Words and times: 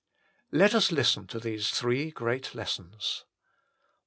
"Let 0.61 0.73
us 0.73 0.91
listen 0.91 1.27
to 1.27 1.39
these 1.39 1.69
three 1.69 2.09
great 2.09 2.55
lessons. 2.55 3.23